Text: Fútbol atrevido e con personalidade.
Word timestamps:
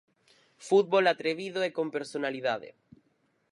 Fútbol 0.67 1.05
atrevido 1.13 1.59
e 1.67 1.69
con 1.77 1.87
personalidade. 1.97 2.69